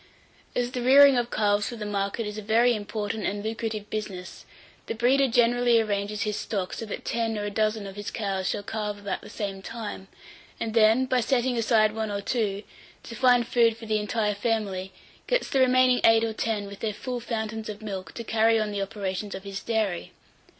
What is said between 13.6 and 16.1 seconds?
for the entire family, gets the remaining